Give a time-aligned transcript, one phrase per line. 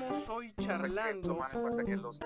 [0.00, 1.28] Estamos hoy charlando.
[1.28, 1.50] Tomar
[1.80, 2.16] en que los,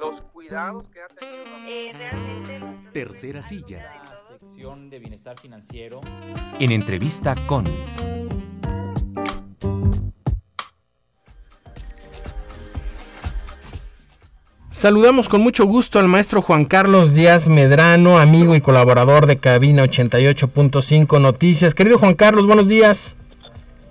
[0.00, 1.44] los cuidados que ha tenido.
[1.68, 2.90] Eh, realmente.
[2.92, 4.02] Tercera silla.
[4.02, 6.00] La sección de bienestar financiero.
[6.58, 7.64] En entrevista con.
[14.70, 19.84] Saludamos con mucho gusto al maestro Juan Carlos Díaz Medrano, amigo y colaborador de Cabina
[19.84, 21.74] 88.5 Noticias.
[21.74, 23.16] Querido Juan Carlos, buenos días.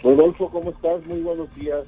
[0.01, 1.05] Rodolfo, ¿cómo estás?
[1.05, 1.87] Muy buenos días.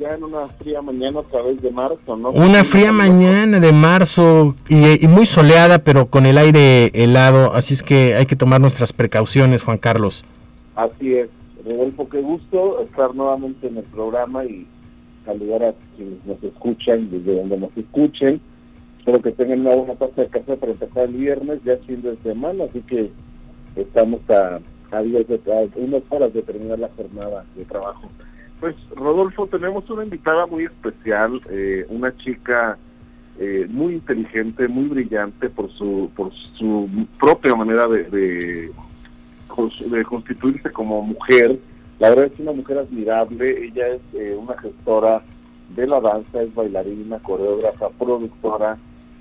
[0.00, 2.30] Ya en una fría mañana a través de marzo, ¿no?
[2.30, 7.74] Una fría mañana de marzo y, y, muy soleada, pero con el aire helado, así
[7.74, 10.24] es que hay que tomar nuestras precauciones, Juan Carlos.
[10.74, 11.28] Así es.
[11.66, 14.66] Rodolfo, qué gusto estar nuevamente en el programa y
[15.26, 18.40] saludar a quienes nos escuchan, desde donde nos escuchen.
[18.98, 22.16] Espero que tengan una buena taza de café para empezar el viernes, ya fin de
[22.22, 23.10] semana, así que
[23.76, 28.08] estamos a, a, días de, a unas horas de terminar la jornada de trabajo.
[28.60, 32.76] Pues Rodolfo, tenemos una invitada muy especial, eh, una chica
[33.38, 36.86] eh, muy inteligente, muy brillante por su por su
[37.18, 38.70] propia manera de, de,
[40.04, 41.58] constituirse como mujer,
[41.98, 45.22] la verdad es una mujer admirable, ella es eh, una gestora
[45.74, 48.76] de la danza, es bailarina, coreógrafa, productora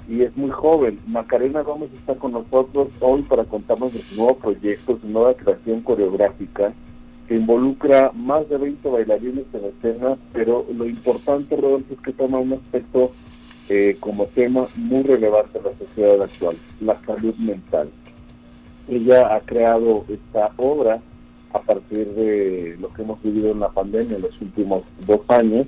[0.09, 0.99] y es muy joven.
[1.07, 5.79] Macarena Gómez está con nosotros hoy para contarnos de su nuevo proyecto, su nueva creación
[5.81, 6.73] coreográfica
[7.29, 12.39] que involucra más de 20 bailarines en escena, pero lo importante, Rodolfo, es que toma
[12.39, 13.11] un aspecto
[13.69, 17.87] eh, como tema muy relevante en la sociedad actual, la salud mental.
[18.89, 21.01] Ella ha creado esta obra
[21.53, 25.67] a partir de lo que hemos vivido en la pandemia en los últimos dos años.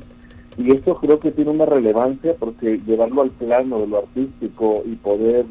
[0.57, 4.95] Y esto creo que tiene una relevancia porque llevarlo al plano de lo artístico y
[4.95, 5.45] poder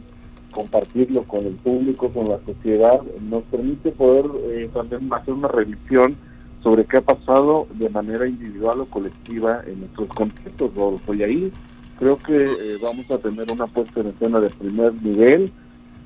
[0.50, 6.16] compartirlo con el público, con la sociedad, nos permite poder eh, también hacer una revisión
[6.62, 11.14] sobre qué ha pasado de manera individual o colectiva en nuestros contextos, Rodolfo.
[11.14, 11.52] Y ahí
[11.98, 15.50] creo que eh, vamos a tener una puesta en escena de primer nivel.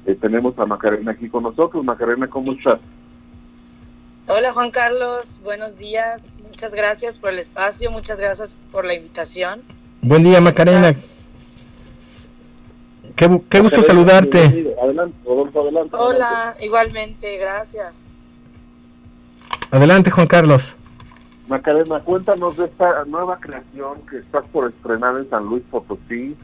[0.07, 1.85] Eh, tenemos a Macarena aquí con nosotros.
[1.85, 2.81] Macarena, ¿cómo estás?
[4.27, 6.33] Hola Juan Carlos, buenos días.
[6.49, 9.61] Muchas gracias por el espacio, muchas gracias por la invitación.
[10.01, 10.95] Buen día Macarena.
[13.17, 14.75] Qué, qué gusto saludarte.
[14.83, 15.97] Adelante, Rodolfo, adelante.
[15.97, 18.03] Hola, igualmente, gracias.
[19.71, 20.77] Adelante Juan Carlos.
[21.49, 26.37] Macarena, cuéntanos de esta nueva creación que estás por estrenar en San Luis Potosí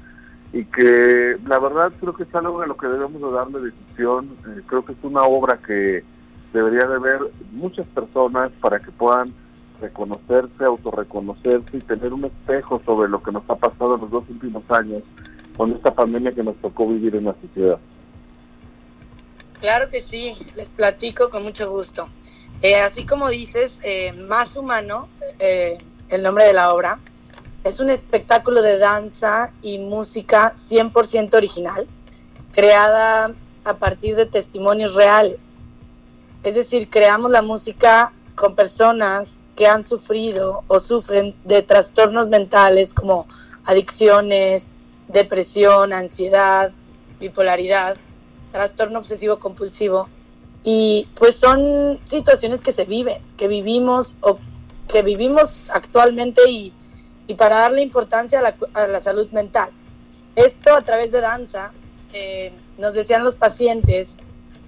[0.52, 4.28] y que la verdad creo que es algo de lo que debemos de darle difusión.
[4.46, 6.04] Eh, creo que es una obra que
[6.52, 7.20] debería de ver
[7.52, 9.32] muchas personas para que puedan
[9.80, 14.24] reconocerse, autorreconocerse y tener un espejo sobre lo que nos ha pasado en los dos
[14.28, 15.02] últimos años
[15.60, 17.78] con esta pandemia que nos tocó vivir en la sociedad.
[19.60, 22.08] Claro que sí, les platico con mucho gusto.
[22.62, 25.76] Eh, así como dices, eh, Más Humano, eh,
[26.08, 26.98] el nombre de la obra,
[27.62, 31.86] es un espectáculo de danza y música 100% original,
[32.52, 33.34] creada
[33.64, 35.50] a partir de testimonios reales
[36.42, 42.94] es decir, creamos la música con personas que han sufrido o sufren de trastornos mentales
[42.94, 43.26] como
[43.64, 44.70] adicciones,
[45.12, 46.72] depresión, ansiedad,
[47.18, 47.96] bipolaridad,
[48.52, 50.08] trastorno obsesivo compulsivo.
[50.62, 54.38] Y pues son situaciones que se viven, que vivimos o
[54.88, 56.72] que vivimos actualmente y,
[57.26, 59.70] y para darle importancia a la, a la, salud mental.
[60.36, 61.72] Esto a través de danza,
[62.76, 64.16] nos decían los pacientes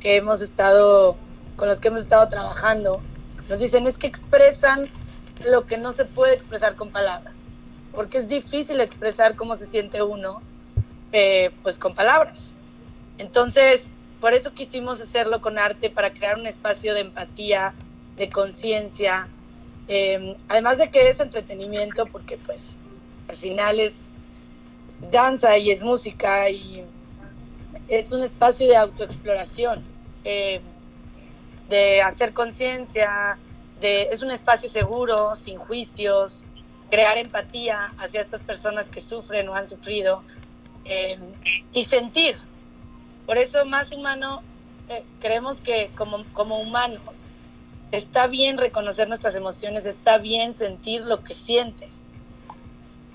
[0.00, 1.16] que hemos estado
[1.56, 3.00] con los que hemos estado trabajando,
[3.48, 4.88] nos dicen es que expresan
[5.44, 7.38] lo que no se puede expresar con palabras,
[7.94, 10.42] porque es difícil expresar cómo se siente uno,
[11.12, 12.54] eh, pues con palabras.
[13.18, 17.74] Entonces, por eso quisimos hacerlo con arte, para crear un espacio de empatía,
[18.16, 19.28] de conciencia,
[19.88, 22.76] eh, además de que es entretenimiento, porque pues
[23.28, 24.10] al final es
[25.10, 26.84] danza y es música y
[27.88, 29.82] es un espacio de autoexploración.
[30.24, 30.60] Eh,
[31.68, 33.38] de hacer conciencia,
[33.80, 36.44] de es un espacio seguro, sin juicios,
[36.92, 40.22] crear empatía hacia estas personas que sufren o han sufrido
[40.84, 41.18] eh,
[41.72, 42.36] y sentir.
[43.24, 44.42] Por eso más humano,
[44.90, 47.30] eh, creemos que como, como humanos
[47.92, 51.94] está bien reconocer nuestras emociones, está bien sentir lo que sientes.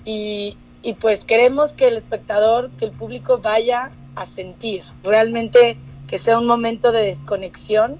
[0.04, 5.78] Y, y pues queremos que el espectador, que el público vaya a sentir, realmente
[6.08, 7.96] que sea un momento de desconexión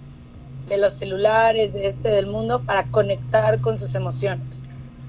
[0.67, 4.65] de los celulares, de este del mundo, para conectar con sus emociones.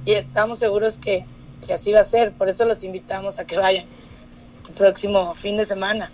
[0.10, 1.24] Y estamos seguros que,
[1.68, 3.86] que así va a ser, por eso los invitamos a que vayan
[4.68, 6.10] el próximo fin de semana.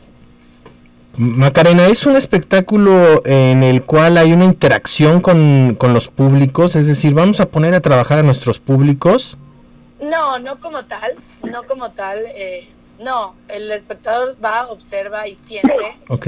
[1.16, 6.76] Macarena, ¿es un espectáculo en el cual hay una interacción con, con, los públicos?
[6.76, 9.38] Es decir, ¿vamos a poner a trabajar a nuestros públicos?
[10.02, 11.14] No, no como tal,
[11.50, 12.20] no como tal.
[12.36, 12.68] eh,
[13.00, 15.98] no, el espectador va, observa y siente.
[16.10, 16.28] Ok.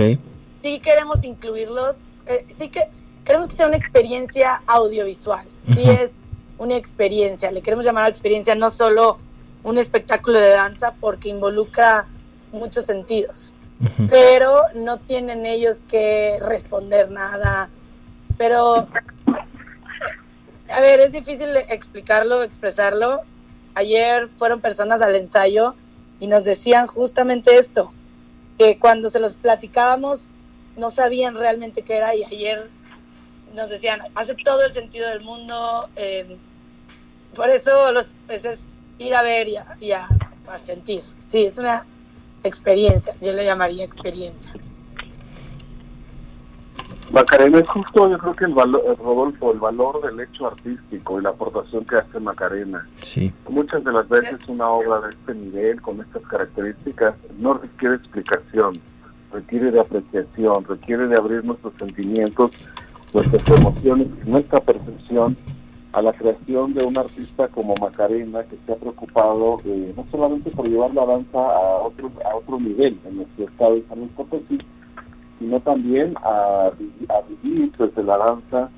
[0.61, 1.97] Sí queremos incluirlos,
[2.27, 2.87] eh, sí que
[3.25, 5.45] queremos que sea una experiencia audiovisual.
[5.75, 6.11] Sí es
[6.57, 9.19] una experiencia, le queremos llamar a la experiencia no solo
[9.63, 12.07] un espectáculo de danza porque involucra
[12.51, 14.07] muchos sentidos, Ujú.
[14.09, 17.69] pero no tienen ellos que responder nada.
[18.37, 18.87] Pero,
[20.69, 23.21] a ver, es difícil explicarlo, expresarlo.
[23.75, 25.75] Ayer fueron personas al ensayo
[26.19, 27.91] y nos decían justamente esto,
[28.57, 30.27] que cuando se los platicábamos
[30.77, 32.69] no sabían realmente qué era y ayer
[33.53, 36.37] nos decían, hace todo el sentido del mundo, eh,
[37.37, 38.59] por eso los, pues, es
[38.97, 40.09] ir a ver y a, y a-
[40.49, 41.01] a sentir.
[41.27, 41.85] Sí, es una
[42.43, 44.51] experiencia, yo le llamaría experiencia.
[47.11, 51.19] Macarena, es justo yo creo que el valor, eh, Rodolfo, el valor del hecho artístico
[51.19, 52.85] y la aportación que hace Macarena.
[53.01, 53.31] Sí.
[53.47, 58.77] Muchas de las veces una obra de este nivel, con estas características, no requiere explicación,
[59.31, 62.51] requiere de apreciación, requiere de abrir nuestros sentimientos,
[63.13, 65.37] nuestras emociones, nuestra percepción
[65.93, 70.51] a la creación de un artista como Macarena que se ha preocupado eh, no solamente
[70.51, 74.11] por llevar la danza a otro, a otro nivel en nuestro estado de San Luis
[74.11, 74.59] Potosí,
[75.39, 78.69] sino también a, a vivir desde la danza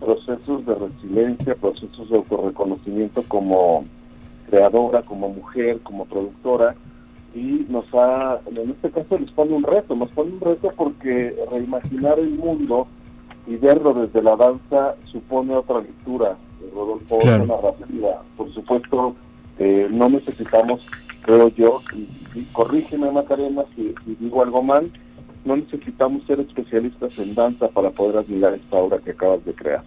[0.00, 3.84] procesos de resiliencia, procesos de autorreconocimiento como
[4.48, 6.74] creadora, como mujer, como productora,
[7.34, 11.34] y nos ha, en este caso les pone un reto, nos pone un reto porque
[11.50, 12.86] reimaginar el mundo
[13.48, 16.36] y verlo desde la danza supone otra lectura,
[16.74, 17.44] Rodolfo, Claro.
[17.44, 18.22] otra narrativa.
[18.36, 19.16] Por supuesto,
[19.58, 20.86] eh, no necesitamos,
[21.22, 24.90] creo yo, y, y corrígeme Macarena si, si digo algo mal,
[25.44, 29.82] no necesitamos ser especialistas en danza para poder admirar esta obra que acabas de crear.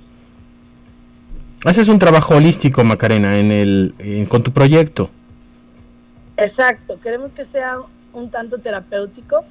[1.64, 5.10] Haces un trabajo holístico, Macarena, en el, en- con tu proyecto.
[6.38, 7.78] Exacto, queremos que sea
[8.14, 9.44] un tanto terapéutico,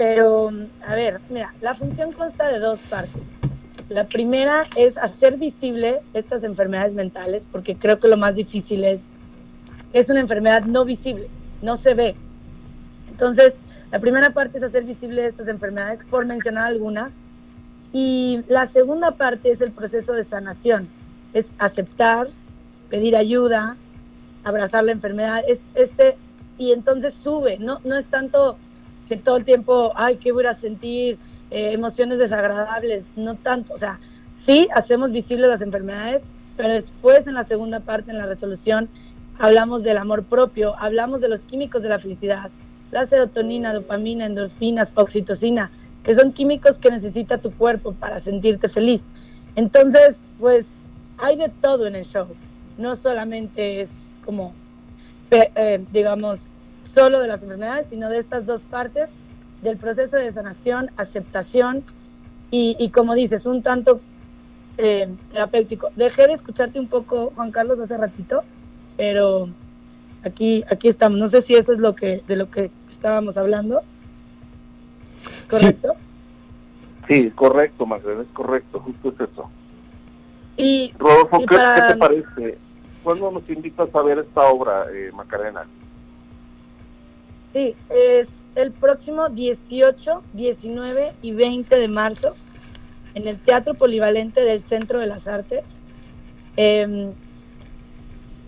[0.00, 0.50] pero
[0.86, 3.20] a ver, mira, la función consta de dos partes.
[3.90, 9.02] La primera es hacer visible estas enfermedades mentales, porque creo que lo más difícil es,
[9.92, 11.28] es una enfermedad no visible,
[11.60, 12.14] no se ve.
[13.10, 13.58] Entonces,
[13.92, 17.12] la primera parte es hacer visible estas enfermedades, por mencionar algunas,
[17.92, 20.88] y la segunda parte es el proceso de sanación,
[21.34, 22.28] es aceptar,
[22.88, 23.76] pedir ayuda,
[24.44, 26.16] abrazar la enfermedad, es este,
[26.56, 28.56] y entonces sube, no, no es tanto
[29.10, 31.18] que todo el tiempo, ay, ¿qué voy a sentir?
[31.50, 33.98] Eh, emociones desagradables, no tanto, o sea,
[34.36, 36.22] sí hacemos visibles las enfermedades,
[36.56, 38.88] pero después en la segunda parte, en la resolución,
[39.40, 42.50] hablamos del amor propio, hablamos de los químicos de la felicidad,
[42.92, 45.72] la serotonina, dopamina, endorfinas, oxitocina,
[46.04, 49.02] que son químicos que necesita tu cuerpo para sentirte feliz.
[49.56, 50.68] Entonces, pues
[51.18, 52.28] hay de todo en el show,
[52.78, 53.90] no solamente es
[54.24, 54.54] como,
[55.32, 56.49] eh, digamos,
[56.92, 59.10] solo de las enfermedades, sino de estas dos partes
[59.62, 61.84] del proceso de sanación, aceptación
[62.50, 64.00] y, y como dices, un tanto
[64.78, 65.90] eh, terapéutico.
[65.96, 68.42] Dejé de escucharte un poco, Juan Carlos, hace ratito,
[68.96, 69.48] pero
[70.24, 71.18] aquí, aquí estamos.
[71.18, 73.82] No sé si eso es lo que, de lo que estábamos hablando.
[75.50, 75.66] Sí.
[75.66, 75.92] ¿Correcto?
[77.08, 79.50] Sí, correcto, Magdalena, es correcto, justo es eso.
[80.56, 82.58] Y Rodolfo, Y ¿qué, para- qué te parece?
[83.02, 85.64] ¿Cuándo nos invitas a ver esta obra, eh, Macarena?
[87.52, 92.34] Sí, es el próximo 18, 19 y 20 de marzo
[93.14, 95.64] en el Teatro Polivalente del Centro de las Artes.
[96.56, 97.10] Eh,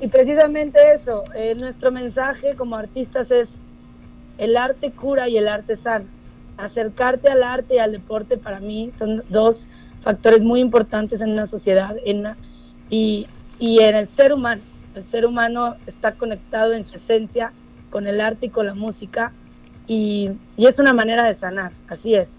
[0.01, 3.51] y precisamente eso, eh, nuestro mensaje como artistas es
[4.39, 6.07] el arte cura y el arte sana.
[6.57, 9.69] Acercarte al arte y al deporte para mí son dos
[10.01, 12.35] factores muy importantes en una sociedad en
[12.91, 13.27] y,
[13.59, 14.61] y en el ser humano.
[14.95, 17.53] El ser humano está conectado en su esencia
[17.93, 19.33] con el arte y con la música
[19.87, 22.33] y, y es una manera de sanar, así es.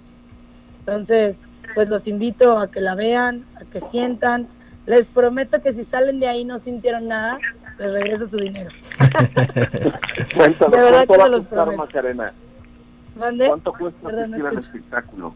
[0.80, 1.38] Entonces,
[1.76, 4.48] pues los invito a que la vean, a que sientan.
[4.86, 7.38] Les prometo que si salen de ahí no sintieron nada,
[7.78, 8.72] les regreso su dinero.
[10.36, 11.78] Cuéntanos, De verdad ¿cuánto que va los costar, prometo.
[11.84, 12.26] Macarena?
[13.16, 15.36] ¿Cuánto cuesta Perdón, asistir al espectáculo?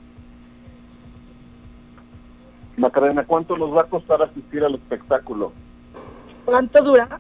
[2.76, 5.54] Macarena, ¿cuánto nos va a costar asistir al espectáculo?
[6.46, 7.20] ¿Cuánto dura?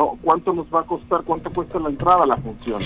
[0.00, 1.20] No, ¿Cuánto nos va a costar?
[1.24, 2.80] ¿Cuánto cuesta la entrada a la función?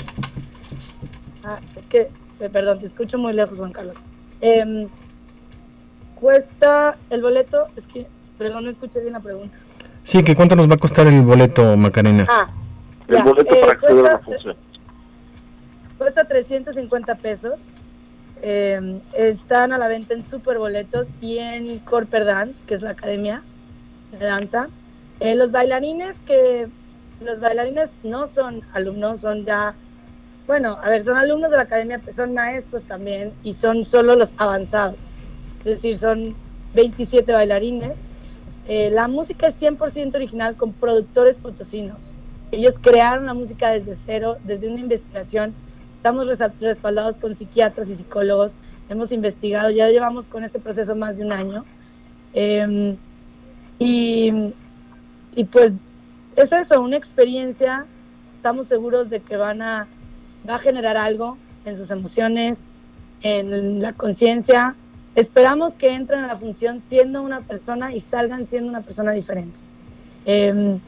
[1.44, 3.94] Ah, es que, eh, perdón, te escucho muy lejos, Juan Carlos.
[4.40, 4.88] Em,
[6.16, 9.56] cuesta el boleto, es que, perdón, no escuché bien la pregunta.
[10.02, 12.26] Sí, que cuánto nos va a costar el boleto, Macarena.
[12.28, 12.50] Ah,
[13.06, 14.56] El ya, boleto eh, para acceder a la función.
[15.96, 17.66] Cuesta 350 pesos.
[18.42, 22.90] Eh, están a la venta en Super Boletos y en Corper Dance, que es la
[22.90, 23.44] academia
[24.18, 24.68] de danza.
[25.20, 26.66] Eh, los bailarines que
[27.20, 29.74] los bailarines no son alumnos, son ya,
[30.46, 34.32] bueno, a ver, son alumnos de la academia, son maestros también y son solo los
[34.36, 34.98] avanzados.
[35.60, 36.34] Es decir, son
[36.74, 37.96] 27 bailarines.
[38.68, 42.12] Eh, la música es 100% original con productores potosinos.
[42.50, 45.54] Ellos crearon la música desde cero, desde una investigación.
[45.96, 46.28] Estamos
[46.60, 48.58] respaldados con psiquiatras y psicólogos.
[48.88, 51.64] Hemos investigado, ya llevamos con este proceso más de un año.
[52.34, 52.96] Em,
[53.78, 54.52] y,
[55.34, 55.72] y pues
[56.36, 57.86] es eso, una experiencia.
[58.34, 59.86] Estamos seguros de que van a,
[60.48, 62.64] va a generar algo en sus emociones,
[63.22, 64.74] en la conciencia.
[65.14, 69.58] Esperamos que entren a la función siendo una persona y salgan siendo una persona diferente.
[70.26, 70.80] Em,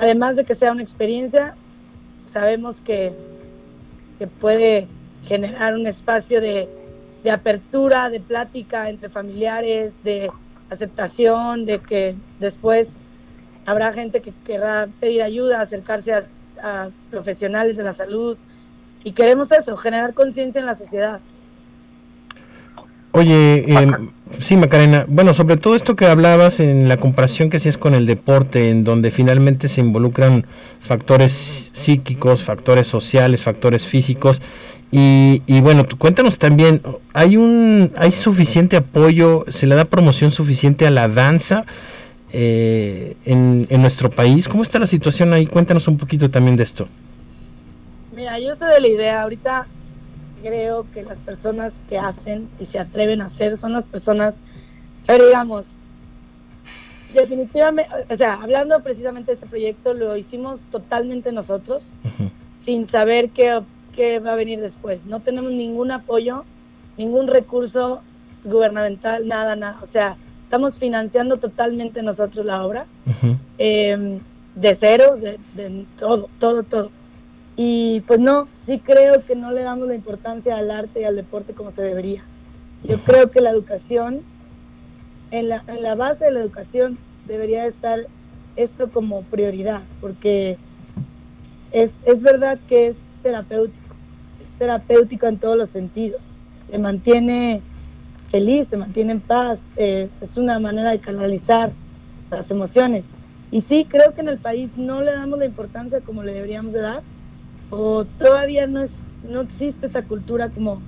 [0.00, 1.56] además de que sea una experiencia,
[2.32, 3.12] sabemos que,
[4.18, 4.86] que puede
[5.24, 6.68] generar un espacio de,
[7.24, 10.30] de apertura, de plática entre familiares, de
[10.70, 12.96] aceptación, de que después
[13.66, 18.38] habrá gente que querrá pedir ayuda, acercarse a, profesionales de la salud
[19.04, 21.20] y queremos eso, generar conciencia en la sociedad.
[23.12, 23.92] Oye, eh,
[24.40, 28.06] sí, Macarena, bueno, sobre todo esto que hablabas en la comparación que hacías con el
[28.06, 30.46] deporte, en donde finalmente se involucran
[30.80, 34.42] factores psíquicos, factores sociales, factores físicos,
[34.90, 36.82] y, y bueno, cuéntanos también,
[37.12, 41.64] ¿hay, un, ¿hay suficiente apoyo, se le da promoción suficiente a la danza?
[42.38, 44.46] Eh, en, en, nuestro país.
[44.46, 45.46] ¿Cómo está la situación ahí?
[45.46, 46.86] Cuéntanos un poquito también de esto.
[48.14, 49.66] Mira, yo soy de la idea, ahorita
[50.42, 54.40] creo que las personas que hacen y se atreven a hacer son las personas,
[55.06, 55.76] pero digamos,
[57.14, 62.30] definitivamente, o sea, hablando precisamente de este proyecto, lo hicimos totalmente nosotros, uh -huh.
[62.62, 63.62] sin saber qué,
[63.94, 65.06] qué va a venir después.
[65.06, 66.44] No tenemos ningún apoyo,
[66.98, 68.02] ningún recurso
[68.44, 69.80] gubernamental, nada, nada.
[69.82, 73.38] O sea, estamos financiando totalmente nosotros la obra, uh -huh.
[73.58, 74.20] eh,
[74.54, 76.90] de cero, de, de, todo, todo, todo.
[77.56, 81.16] Y pues no, sí creo que no le damos la importancia al arte y al
[81.16, 82.22] deporte como se debería.
[82.84, 83.04] Yo uh -huh.
[83.04, 84.20] creo que la educación,
[85.32, 88.06] en la, en la base de la educación debería estar
[88.54, 90.58] esto como prioridad, porque
[91.72, 93.96] es, es verdad que es terapéutico,
[94.40, 96.22] es terapéutico en todos los sentidos,
[96.70, 97.62] te mantiene
[98.36, 101.72] feliz, te mantiene en paz, eh, es una manera de canalizar
[102.30, 103.06] las emociones.
[103.50, 106.74] Y sí, creo que en el país no le damos la importancia como le deberíamos
[106.74, 107.02] de dar,
[107.70, 108.90] o todavía no, es,
[109.26, 110.82] no existe esta cultura como,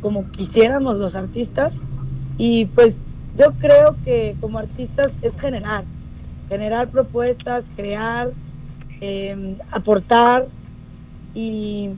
[0.00, 1.74] como quisiéramos los artistas.
[2.38, 3.00] Y pues
[3.36, 5.82] yo creo que como artistas es generar,
[6.48, 8.30] generar propuestas, crear,
[9.00, 10.46] eh, aportar
[11.34, 11.90] y,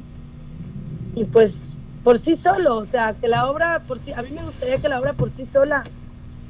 [1.14, 1.71] y pues
[2.02, 4.88] por sí solo, o sea, que la obra por sí, a mí me gustaría que
[4.88, 5.90] la obra por sí sola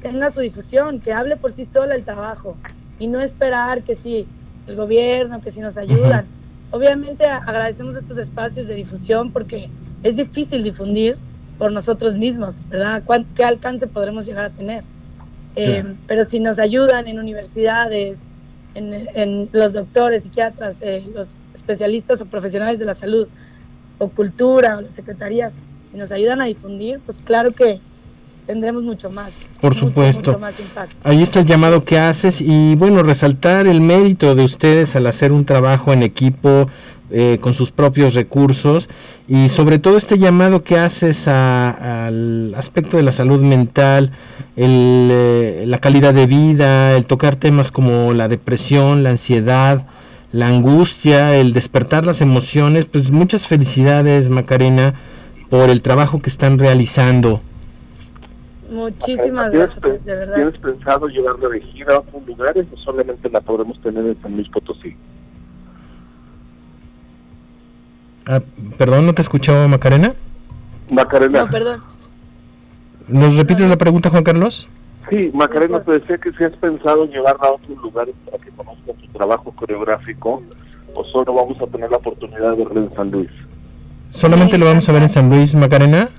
[0.01, 2.61] tenga su difusión, que hable por sí sola el trabajo
[2.97, 4.33] y no esperar que si
[4.65, 6.33] el gobierno, que si nos ayudan.
[6.69, 11.21] Obviamente agradecemos estos espacios de difusión porque es difícil difundir
[11.57, 13.03] por nosotros mismos, ¿verdad?
[13.35, 14.87] ¿Qué alcance podremos llegar a tener?
[15.55, 18.27] Eh, pero si nos ayudan en universidades,
[18.73, 23.29] en, en los doctores, psiquiatras, eh, los especialistas o profesionales de la salud,
[24.03, 25.53] o cultura o las secretarías
[25.93, 27.79] y nos ayudan a difundir, pues claro que
[28.45, 29.31] tendremos mucho más.
[29.61, 30.31] Por supuesto.
[30.31, 30.95] Mucho más impacto.
[31.03, 35.31] Ahí está el llamado que haces y bueno, resaltar el mérito de ustedes al hacer
[35.31, 36.67] un trabajo en equipo
[37.11, 38.89] eh, con sus propios recursos
[39.27, 44.11] y sobre todo este llamado que haces a, al aspecto de la salud mental,
[44.55, 49.85] el, eh, la calidad de vida, el tocar temas como la depresión, la ansiedad,
[50.33, 54.95] la angustia, el despertar las emociones, pues muchas felicidades Macarena
[55.49, 57.39] por el trabajo que están realizando.
[58.69, 60.35] Muchísimas gracias, de verdad.
[60.35, 64.35] ¿Tienes pensado llevarla de gira a otros lugares o solamente la podremos tener en San
[64.35, 64.95] Luis Potosí?
[68.25, 68.41] Ah,
[68.79, 70.13] perdón, ¿no te escuchó Macarena?
[70.91, 71.43] Macarena.
[71.43, 71.83] No, perdón.
[73.07, 74.67] ¿Nos repites la pregunta, Juan Carlos?
[75.13, 78.95] Sí, Macarena, te decía que si has pensado llevarla a otros lugares para que conozcan
[78.95, 80.41] tu trabajo coreográfico
[80.95, 83.29] o solo vamos a tener la oportunidad de verlo en San Luis.
[84.09, 86.09] ¿Solamente lo vamos a ver en San Luis, Macarena?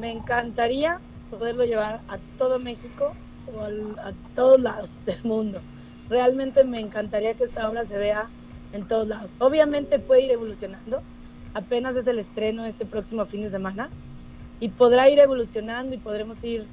[0.00, 0.98] Me encantaría
[1.30, 3.12] poderlo llevar a todo México
[3.54, 5.60] o al, a todos lados del mundo.
[6.10, 8.26] Realmente me encantaría que esta obra se vea
[8.72, 9.30] en todos lados.
[9.38, 11.02] Obviamente puede ir evolucionando,
[11.54, 13.90] apenas es el estreno este próximo fin de semana
[14.58, 16.66] y podrá ir evolucionando y podremos ir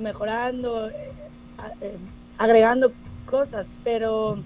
[0.00, 1.98] mejorando, eh,
[2.38, 2.92] agregando
[3.24, 4.42] cosas, pero,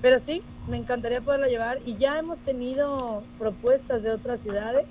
[0.00, 4.86] pero sí, me encantaría poderla llevar y ya hemos tenido propuestas de otras ciudades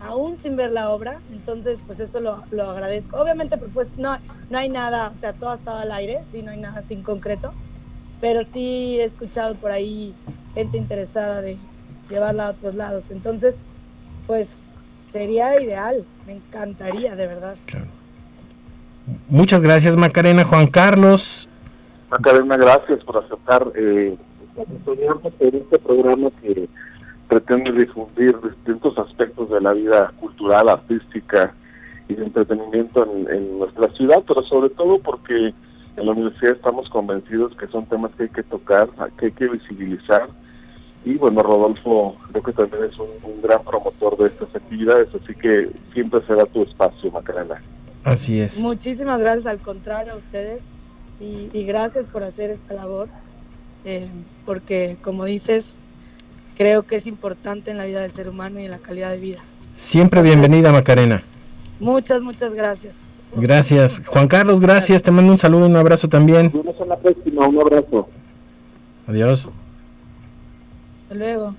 [0.00, 3.20] aún sin ver la obra, entonces pues eso lo, lo agradezco.
[3.20, 4.16] Obviamente pues no,
[4.48, 7.02] no hay nada, o sea, todo ha estado al aire, sí, no hay nada sin
[7.02, 7.52] concreto,
[8.20, 10.14] pero sí he escuchado por ahí
[10.54, 11.60] gente interesada de
[12.08, 13.62] llevarla a otros lados, entonces
[14.26, 14.50] pues
[15.12, 17.58] sería ideal, me encantaría, de verdad.
[17.66, 17.99] Claro.
[19.28, 21.48] Muchas gracias Macarena, Juan Carlos.
[22.10, 24.16] Macarena, gracias por aceptar eh,
[24.56, 26.68] este programa que
[27.28, 31.54] pretende difundir distintos aspectos de la vida cultural, artística
[32.08, 35.54] y de entretenimiento en, nuestra ciudad, pero sobre todo porque
[35.96, 39.46] en la universidad estamos convencidos que son temas que hay que tocar, que hay que
[39.46, 40.28] visibilizar.
[41.04, 43.08] Y bueno, Rodolfo creo que también es un,
[43.42, 47.62] gran promotor de estas actividades, así que siempre será tu espacio, Macarena.
[48.04, 48.62] Así es.
[48.62, 50.60] Muchísimas gracias, al contrario a ustedes,
[51.20, 53.08] y, gracias por hacer esta labor,
[53.84, 54.08] eh,
[54.46, 55.74] porque como dices,
[56.56, 59.18] creo que es importante en la vida del ser humano y en la calidad de
[59.18, 59.38] vida.
[59.74, 61.22] Siempre bienvenida, Macarena.
[61.78, 62.94] Muchas, muchas gracias.
[63.36, 64.02] Gracias.
[64.06, 65.02] Juan Carlos, gracias.
[65.02, 66.50] Te mando un saludo y un abrazo también.
[66.52, 67.46] Nos vemos la próxima.
[67.46, 68.08] Un abrazo.
[69.06, 69.48] Adiós.
[71.04, 71.54] Hasta luego.